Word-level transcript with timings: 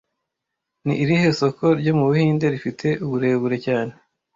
Ni 0.85 0.93
irihe 1.03 1.27
soko 1.39 1.65
ryo 1.79 1.91
mu 1.97 2.03
Buhinde 2.09 2.45
rifite 2.53 2.87
uburebure 3.05 3.55
cyane 3.65 3.93